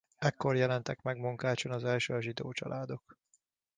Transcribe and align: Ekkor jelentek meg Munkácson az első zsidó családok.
Ekkor 0.17 0.55
jelentek 0.55 1.01
meg 1.01 1.17
Munkácson 1.17 1.71
az 1.71 1.83
első 1.83 2.19
zsidó 2.19 2.51
családok. 2.51 3.19